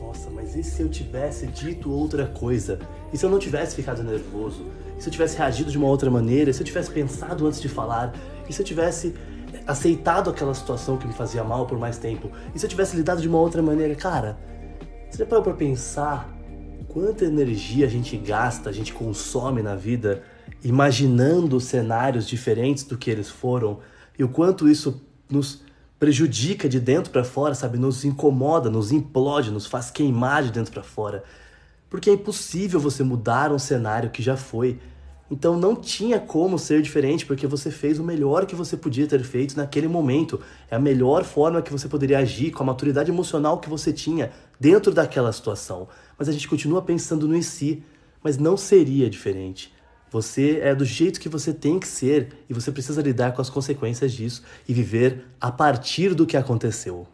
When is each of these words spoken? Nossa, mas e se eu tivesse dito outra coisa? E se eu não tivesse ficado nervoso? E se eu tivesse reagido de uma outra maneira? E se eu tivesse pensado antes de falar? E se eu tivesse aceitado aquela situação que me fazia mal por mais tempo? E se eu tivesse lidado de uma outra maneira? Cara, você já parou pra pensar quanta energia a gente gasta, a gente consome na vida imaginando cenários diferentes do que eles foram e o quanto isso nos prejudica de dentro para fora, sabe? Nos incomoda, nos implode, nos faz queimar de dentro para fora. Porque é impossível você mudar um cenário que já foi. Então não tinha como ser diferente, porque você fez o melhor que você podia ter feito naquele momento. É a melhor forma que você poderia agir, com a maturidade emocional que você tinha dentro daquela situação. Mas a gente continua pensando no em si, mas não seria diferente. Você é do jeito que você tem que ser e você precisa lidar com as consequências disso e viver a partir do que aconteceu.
Nossa, 0.00 0.30
mas 0.30 0.56
e 0.56 0.62
se 0.62 0.80
eu 0.80 0.88
tivesse 0.88 1.46
dito 1.46 1.92
outra 1.92 2.26
coisa? 2.26 2.78
E 3.12 3.18
se 3.18 3.24
eu 3.24 3.28
não 3.28 3.38
tivesse 3.38 3.76
ficado 3.76 4.02
nervoso? 4.02 4.66
E 4.98 5.02
se 5.02 5.08
eu 5.08 5.12
tivesse 5.12 5.36
reagido 5.36 5.70
de 5.70 5.76
uma 5.76 5.88
outra 5.88 6.10
maneira? 6.10 6.50
E 6.50 6.54
se 6.54 6.62
eu 6.62 6.64
tivesse 6.64 6.90
pensado 6.90 7.46
antes 7.46 7.60
de 7.60 7.68
falar? 7.68 8.14
E 8.48 8.52
se 8.52 8.62
eu 8.62 8.64
tivesse 8.64 9.14
aceitado 9.66 10.30
aquela 10.30 10.54
situação 10.54 10.96
que 10.96 11.06
me 11.06 11.12
fazia 11.12 11.44
mal 11.44 11.66
por 11.66 11.78
mais 11.78 11.98
tempo? 11.98 12.30
E 12.54 12.58
se 12.58 12.64
eu 12.64 12.70
tivesse 12.70 12.96
lidado 12.96 13.20
de 13.20 13.28
uma 13.28 13.38
outra 13.38 13.60
maneira? 13.60 13.94
Cara, 13.94 14.38
você 15.10 15.18
já 15.18 15.26
parou 15.26 15.44
pra 15.44 15.52
pensar 15.52 16.34
quanta 16.88 17.26
energia 17.26 17.84
a 17.84 17.88
gente 17.88 18.16
gasta, 18.16 18.70
a 18.70 18.72
gente 18.72 18.94
consome 18.94 19.62
na 19.62 19.76
vida 19.76 20.22
imaginando 20.64 21.60
cenários 21.60 22.26
diferentes 22.26 22.84
do 22.84 22.96
que 22.96 23.10
eles 23.10 23.28
foram 23.28 23.80
e 24.18 24.24
o 24.24 24.28
quanto 24.28 24.66
isso 24.68 25.02
nos 25.30 25.62
prejudica 26.00 26.66
de 26.66 26.80
dentro 26.80 27.12
para 27.12 27.22
fora, 27.22 27.54
sabe? 27.54 27.76
Nos 27.76 28.06
incomoda, 28.06 28.70
nos 28.70 28.90
implode, 28.90 29.50
nos 29.50 29.66
faz 29.66 29.90
queimar 29.90 30.42
de 30.42 30.50
dentro 30.50 30.72
para 30.72 30.82
fora. 30.82 31.22
Porque 31.90 32.08
é 32.08 32.14
impossível 32.14 32.80
você 32.80 33.04
mudar 33.04 33.52
um 33.52 33.58
cenário 33.58 34.08
que 34.08 34.22
já 34.22 34.34
foi. 34.34 34.80
Então 35.30 35.58
não 35.58 35.76
tinha 35.76 36.18
como 36.18 36.58
ser 36.58 36.80
diferente, 36.80 37.26
porque 37.26 37.46
você 37.46 37.70
fez 37.70 37.98
o 37.98 38.02
melhor 38.02 38.46
que 38.46 38.54
você 38.54 38.78
podia 38.78 39.06
ter 39.06 39.22
feito 39.22 39.56
naquele 39.58 39.88
momento. 39.88 40.40
É 40.70 40.76
a 40.76 40.78
melhor 40.80 41.22
forma 41.22 41.60
que 41.60 41.70
você 41.70 41.86
poderia 41.86 42.18
agir, 42.18 42.50
com 42.50 42.62
a 42.62 42.66
maturidade 42.66 43.10
emocional 43.10 43.60
que 43.60 43.68
você 43.68 43.92
tinha 43.92 44.32
dentro 44.58 44.92
daquela 44.94 45.30
situação. 45.30 45.86
Mas 46.18 46.30
a 46.30 46.32
gente 46.32 46.48
continua 46.48 46.80
pensando 46.80 47.28
no 47.28 47.36
em 47.36 47.42
si, 47.42 47.82
mas 48.24 48.38
não 48.38 48.56
seria 48.56 49.10
diferente. 49.10 49.70
Você 50.10 50.58
é 50.60 50.74
do 50.74 50.84
jeito 50.84 51.20
que 51.20 51.28
você 51.28 51.52
tem 51.52 51.78
que 51.78 51.86
ser 51.86 52.28
e 52.48 52.54
você 52.54 52.72
precisa 52.72 53.00
lidar 53.00 53.32
com 53.32 53.40
as 53.40 53.48
consequências 53.48 54.12
disso 54.12 54.42
e 54.68 54.74
viver 54.74 55.24
a 55.40 55.52
partir 55.52 56.14
do 56.14 56.26
que 56.26 56.36
aconteceu. 56.36 57.06